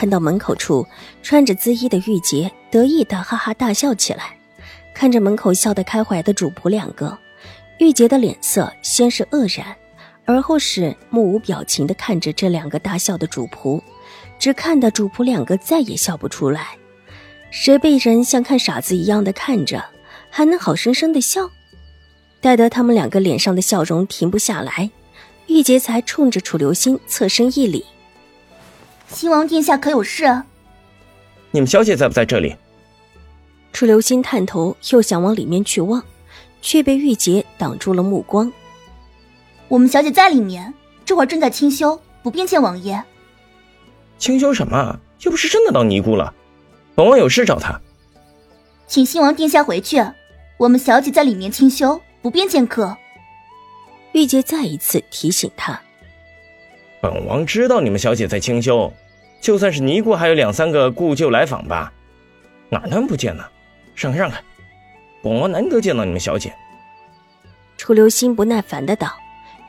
[0.00, 0.86] 看到门口处
[1.22, 4.34] 穿着紫衣的玉洁，得意的哈哈大笑起来。
[4.94, 7.18] 看着门口笑得开怀的主仆两个，
[7.76, 9.76] 玉洁的脸色先是愕然，
[10.24, 13.78] 而后是目无表情的看着这两个大笑的主仆，
[14.38, 16.68] 只看得主仆两个再也笑不出来。
[17.50, 19.84] 谁被人像看傻子一样的看着，
[20.30, 21.50] 还能好生生的笑？
[22.40, 24.90] 待得他们两个脸上的笑容停不下来，
[25.48, 27.84] 玉洁才冲着楚留心侧身一礼。
[29.12, 30.42] 新王殿下可有事？
[31.50, 32.56] 你们小姐在不在这里？
[33.72, 36.02] 楚留心探头，又想往里面去望，
[36.62, 38.52] 却被玉洁挡住了目光。
[39.68, 40.72] 我们小姐在里面，
[41.04, 43.02] 这会儿正在清修，不便见王爷。
[44.16, 44.98] 清修什么？
[45.22, 46.32] 又不是真的当尼姑了。
[46.94, 47.80] 本王有事找她。
[48.86, 50.04] 请新王殿下回去，
[50.56, 52.96] 我们小姐在里面清修，不便见客。
[54.12, 55.80] 玉洁再一次提醒他。
[57.00, 58.92] 本王知道你们小姐在清修，
[59.40, 61.92] 就算是尼姑，还有两三个故旧来访吧，
[62.68, 63.44] 哪能不见呢？
[63.94, 64.42] 让开让开，
[65.22, 66.54] 本王难得见到你们小姐。
[67.78, 69.12] 楚留心不耐烦的道，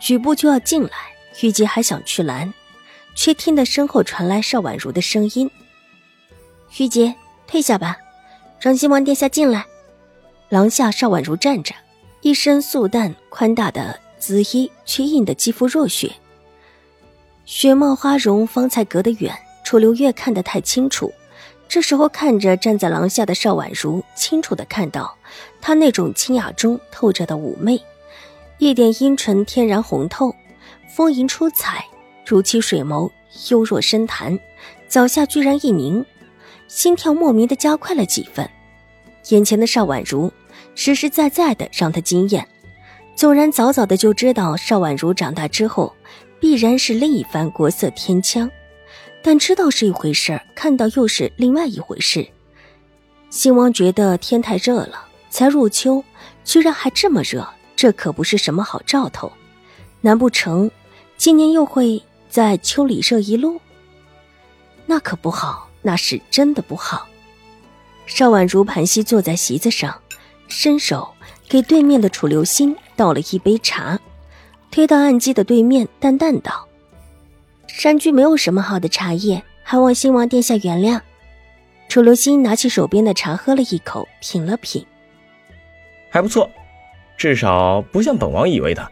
[0.00, 0.90] 举步就要进来，
[1.40, 2.52] 玉洁还想去拦，
[3.14, 5.48] 却听得身后传来邵婉如的声音
[6.78, 7.14] ：“玉洁，
[7.46, 7.96] 退下吧，
[8.60, 9.64] 让新王殿下进来。”
[10.50, 11.72] 廊下邵婉如站着，
[12.22, 16.10] 一身素淡宽大的紫衣，却映得肌肤若雪。
[17.52, 21.12] 雪貌花容方才隔得远，楚留月看得太清楚。
[21.68, 25.12] 这时候看着站在廊下的邵婉如，清楚的看到
[25.60, 27.82] 她那种清雅中透着的妩媚，
[28.58, 30.32] 一点阴唇天然红透，
[30.94, 31.84] 丰盈出彩，
[32.24, 33.10] 如漆水眸
[33.48, 34.38] 幽若深潭，
[34.88, 36.06] 脚下居然一凝，
[36.68, 38.48] 心跳莫名的加快了几分。
[39.30, 40.32] 眼前的邵婉如
[40.76, 42.46] 实实在在的让他惊艳，
[43.16, 45.92] 纵然早早的就知道邵婉如长大之后。
[46.40, 48.50] 必然是另一番国色天香，
[49.22, 52.26] 但知道是一回事看到又是另外一回事。
[53.28, 56.02] 兴王觉得天太热了，才入秋，
[56.42, 57.46] 居然还这么热，
[57.76, 59.30] 这可不是什么好兆头。
[60.00, 60.70] 难不成
[61.18, 63.60] 今年又会在秋里热一路？
[64.86, 67.06] 那可不好，那是真的不好。
[68.06, 70.00] 邵婉如盘膝坐在席子上，
[70.48, 71.12] 伸手
[71.48, 74.00] 给对面的楚留心倒了一杯茶。
[74.70, 76.68] 推到案几的对面，淡淡道
[77.66, 81.00] ：“山居没有什么好的茶叶，还望新王殿下原谅。”
[81.88, 84.86] 楚留心拿起手边的茶，喝了一口，品了品，
[86.08, 86.48] 还不错，
[87.16, 88.88] 至少不像本王以为的，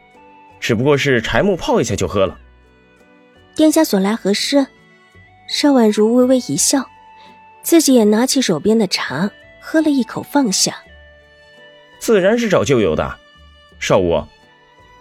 [0.58, 2.36] 只不过是柴木泡一下就喝了。
[3.54, 4.66] 殿下所来何事？
[5.46, 6.84] 邵婉如微微一笑，
[7.62, 9.30] 自己也拿起手边的茶，
[9.60, 10.76] 喝了一口，放下。
[12.00, 13.16] 自然是找旧友的，
[13.78, 14.20] 邵武。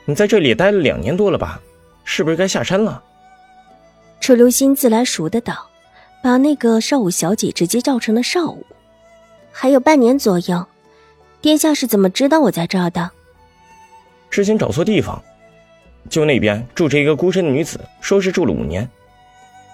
[0.09, 1.61] 你在这里待了两年多了吧？
[2.05, 3.03] 是不是该下山了？
[4.21, 5.67] 楚留心自来熟的道，
[6.23, 8.65] 把那个少武小姐直接叫成了少武。
[9.51, 10.65] 还有半年左右，
[11.41, 13.11] 殿下是怎么知道我在这儿的？
[14.29, 15.21] 之前找错地方，
[16.09, 18.89] 就那边住着一个孤身的女子，说是住了五年。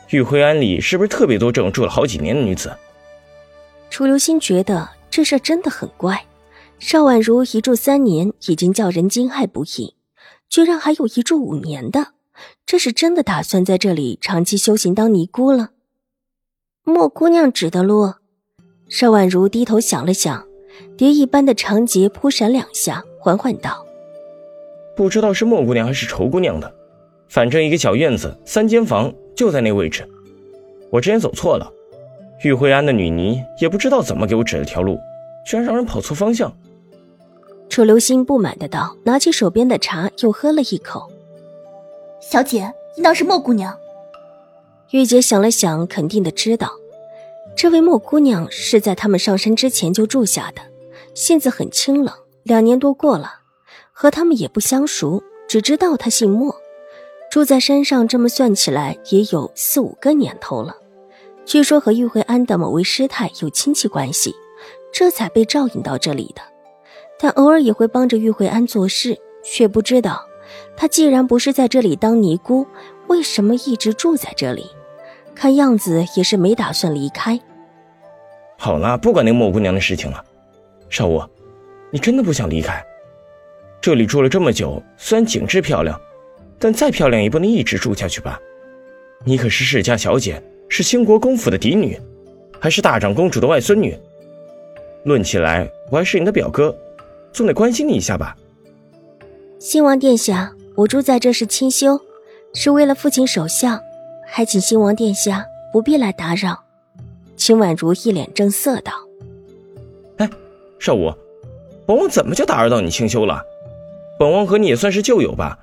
[0.09, 2.75] 玉辉庵里是不是特别多这种住了好几年的女子？
[3.91, 6.25] 楚留心觉得这事真的很怪。
[6.79, 9.93] 邵婉如一住三年，已经叫人惊骇不已。
[10.53, 12.09] 居然还有一住五年的，
[12.63, 15.71] 这是真的打算在这里长期修行当尼姑了？
[16.83, 18.13] 莫姑娘指的路，
[18.87, 20.45] 邵婉如低头想了想，
[20.95, 23.83] 蝶一般的长睫扑闪两下，缓缓道
[24.95, 26.71] ：“不知道是莫姑娘还是仇姑娘的，
[27.27, 30.07] 反正一个小院子，三间房就在那位置。
[30.91, 31.67] 我之前走错了，
[32.43, 34.99] 玉慧庵的女尼也不知道怎么给我指了条路，
[35.47, 36.55] 居然让人跑错方向。”
[37.73, 41.09] 楚留心不满的道，拿起手边的茶，又喝了一口。
[42.21, 43.75] 小姐，应当是莫姑娘。
[44.91, 46.69] 玉洁想了想，肯定的知道，
[47.57, 50.61] 这位莫姑娘是在他们上山之前就住下的，
[51.15, 52.13] 性子很清冷。
[52.43, 53.39] 两年多过了，
[53.91, 56.55] 和他们也不相熟，只知道她姓莫，
[57.31, 58.07] 住在山上。
[58.07, 60.75] 这么算起来，也有四五个年头了。
[61.43, 64.35] 据说和玉慧安的某位师太有亲戚关系，
[64.93, 66.52] 这才被照应到这里的。
[67.23, 70.27] 但偶尔也会帮着玉慧安做事，却不知道，
[70.75, 72.67] 她既然不是在这里当尼姑，
[73.07, 74.65] 为什么一直住在这里？
[75.33, 77.39] 看样子也是没打算离开。
[78.57, 80.21] 好了，不管那莫姑娘的事情了。
[80.89, 81.23] 少武，
[81.91, 82.83] 你真的不想离开？
[83.79, 85.97] 这里住了这么久，虽然景致漂亮，
[86.59, 88.37] 但再漂亮也不能一直住下去吧？
[89.23, 91.97] 你可是世家小姐，是兴国公府的嫡女，
[92.59, 93.97] 还是大长公主的外孙女。
[95.05, 96.75] 论起来，我还是你的表哥，
[97.33, 98.37] 总得关心你一下吧。
[99.59, 101.99] 新王殿下，我住在这是清修，
[102.53, 103.79] 是为了父亲守孝，
[104.27, 106.63] 还请新王殿下不必来打扰。
[107.35, 108.93] 秦婉如一脸正色道
[110.17, 110.29] ：“哎，
[110.79, 111.11] 少武，
[111.85, 113.41] 本王怎么就打扰到你清修了？”
[114.19, 115.57] 本王和你也算是旧友吧，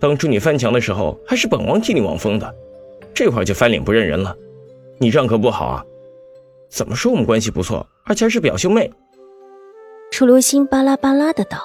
[0.00, 2.54] 当初你翻墙的时候还是本王替你望风的，
[3.14, 4.36] 这会儿就翻脸不认人了，
[4.98, 5.84] 你这样可不好啊！
[6.68, 8.90] 怎么说我们关系不错，而且还是表兄妹？
[10.14, 11.58] 楚留心巴拉巴拉的道：“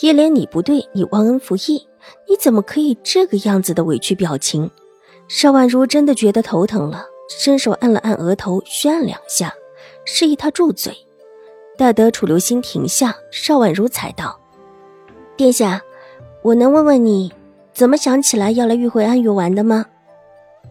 [0.00, 1.86] 叶莲你不对，你忘恩负义，
[2.26, 4.70] 你怎么可以这个样子的委屈表情？”
[5.28, 9.52] 邵婉如真的觉得头疼了，伸手按了按额头，虚按两下，
[10.06, 10.96] 示意他住嘴。
[11.76, 14.40] 待得楚留心停下，邵婉如才道。
[15.36, 15.82] 殿下，
[16.40, 17.30] 我能问问你，
[17.74, 19.84] 怎么想起来要来玉慧庵游玩的吗？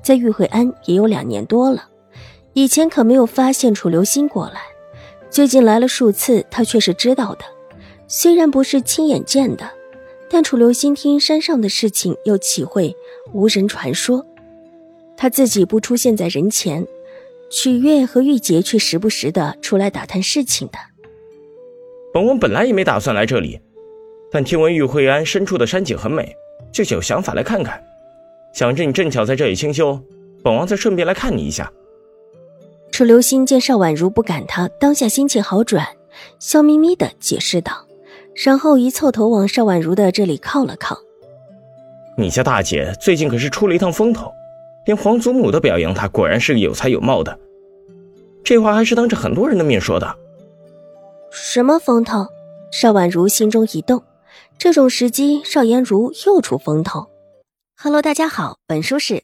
[0.01, 1.87] 在玉慧庵也有两年多了，
[2.53, 4.61] 以前可没有发现楚留心过来，
[5.35, 7.43] 最近来了数次，他却是知道的。
[8.07, 9.69] 虽然不是亲眼见的，
[10.29, 12.95] 但楚留心听山上的事情又岂会
[13.33, 14.25] 无人传说？
[15.17, 16.87] 他自己不出现在人前，
[17.51, 20.79] 曲月和玉洁却时不时的出来打探事情的。
[22.13, 23.59] 本王本来也没打算来这里。
[24.31, 26.33] 但听闻玉慧庵深处的山景很美，
[26.71, 27.83] 就有想法来看看。
[28.53, 29.99] 想着你正巧在这里清修，
[30.41, 31.69] 本王再顺便来看你一下。
[32.95, 35.85] 楚留心见邵婉如不赶他，当下心情好转，
[36.39, 37.85] 笑眯眯的解释道，
[38.33, 40.97] 然后一凑头往邵婉如的这里靠了靠。
[42.17, 44.31] 你家大姐最近可是出了一趟风头，
[44.85, 47.37] 连皇祖母都表扬她，果然是个有才有貌的。
[48.45, 50.15] 这话还是当着很多人的面说的。
[51.31, 52.27] 什么风头？
[52.71, 54.01] 邵婉如心中一动。
[54.57, 57.07] 这种时机，邵颜如又出风头。
[57.77, 59.23] Hello，大家好，本书是